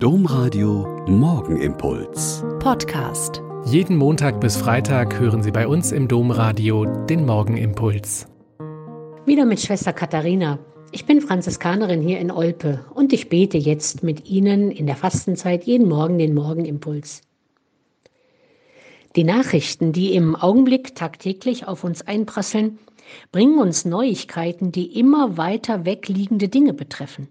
[0.00, 2.44] Domradio Morgenimpuls.
[2.60, 3.42] Podcast.
[3.64, 8.28] Jeden Montag bis Freitag hören Sie bei uns im Domradio den Morgenimpuls.
[9.26, 10.60] Wieder mit Schwester Katharina.
[10.92, 15.64] Ich bin Franziskanerin hier in Olpe und ich bete jetzt mit Ihnen in der Fastenzeit
[15.64, 17.22] jeden Morgen den Morgenimpuls.
[19.16, 22.78] Die Nachrichten, die im Augenblick tagtäglich auf uns einprasseln,
[23.32, 27.26] bringen uns Neuigkeiten, die immer weiter wegliegende Dinge betreffen.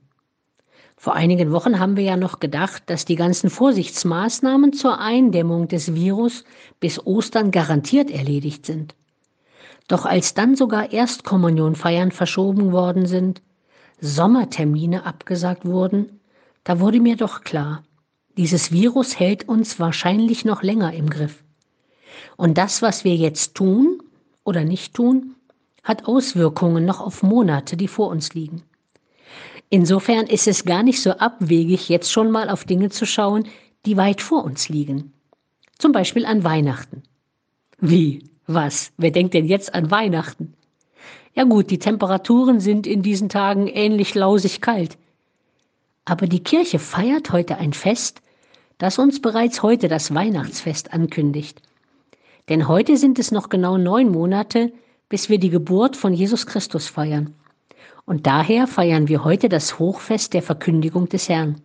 [1.00, 5.94] Vor einigen Wochen haben wir ja noch gedacht, dass die ganzen Vorsichtsmaßnahmen zur Eindämmung des
[5.94, 6.44] Virus
[6.80, 8.96] bis Ostern garantiert erledigt sind.
[9.88, 13.44] Doch als dann sogar Erstkommunionfeiern verschoben worden sind,
[14.02, 16.20] Sommertermine abgesagt wurden,
[16.64, 17.84] da wurde mir doch klar,
[18.36, 21.44] dieses Virus hält uns wahrscheinlich noch länger im Griff.
[22.38, 24.00] Und das, was wir jetzt tun
[24.44, 25.36] oder nicht tun,
[25.84, 28.64] hat Auswirkungen noch auf Monate, die vor uns liegen.
[29.70, 33.48] Insofern ist es gar nicht so abwegig, jetzt schon mal auf Dinge zu schauen,
[33.86, 35.14] die weit vor uns liegen.
[35.78, 37.04] Zum Beispiel an Weihnachten.
[37.80, 38.24] Wie?
[38.48, 38.92] Was?
[38.98, 40.54] Wer denkt denn jetzt an Weihnachten?
[41.36, 44.98] Ja gut, die Temperaturen sind in diesen Tagen ähnlich lausig kalt.
[46.06, 48.22] Aber die Kirche feiert heute ein Fest,
[48.78, 51.62] das uns bereits heute das Weihnachtsfest ankündigt.
[52.48, 54.72] Denn heute sind es noch genau neun Monate,
[55.10, 57.36] bis wir die Geburt von Jesus Christus feiern.
[58.06, 61.62] Und daher feiern wir heute das Hochfest der Verkündigung des Herrn.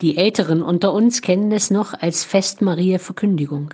[0.00, 3.72] Die Älteren unter uns kennen es noch als Fest Maria Verkündigung.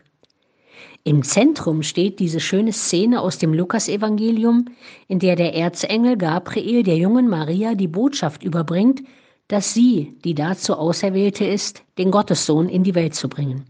[1.04, 4.66] Im Zentrum steht diese schöne Szene aus dem Lukasevangelium,
[5.06, 9.00] in der der Erzengel Gabriel der jungen Maria die Botschaft überbringt,
[9.48, 13.64] dass sie, die dazu Auserwählte ist, den Gottessohn in die Welt zu bringen.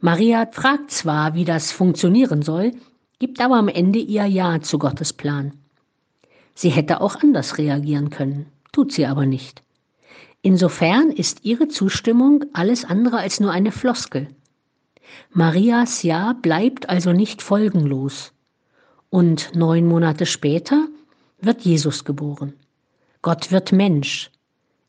[0.00, 2.72] Maria fragt zwar, wie das funktionieren soll,
[3.18, 5.52] gibt aber am Ende ihr Ja zu Gottes Plan.
[6.60, 9.62] Sie hätte auch anders reagieren können, tut sie aber nicht.
[10.42, 14.28] Insofern ist ihre Zustimmung alles andere als nur eine Floskel.
[15.32, 18.34] Marias Ja bleibt also nicht folgenlos.
[19.08, 20.86] Und neun Monate später
[21.40, 22.52] wird Jesus geboren.
[23.22, 24.30] Gott wird Mensch.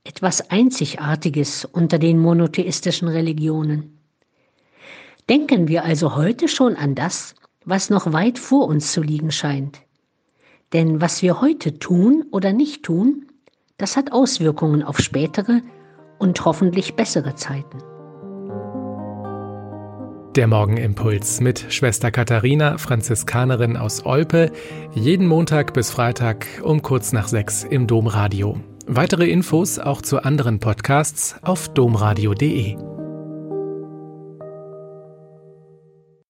[0.04, 3.98] Etwas Einzigartiges unter den monotheistischen Religionen.
[5.30, 9.80] Denken wir also heute schon an das, was noch weit vor uns zu liegen scheint.
[10.74, 13.28] Denn was wir heute tun oder nicht tun,
[13.78, 15.62] das hat Auswirkungen auf spätere
[16.20, 17.80] und hoffentlich bessere Zeiten.
[20.36, 24.52] Der Morgenimpuls mit Schwester Katharina, Franziskanerin aus Olpe,
[24.94, 28.58] jeden Montag bis Freitag um kurz nach sechs im Domradio.
[28.88, 32.91] Weitere Infos auch zu anderen Podcasts auf domradio.de.